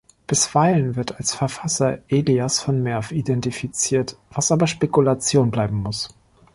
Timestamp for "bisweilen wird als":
0.25-1.35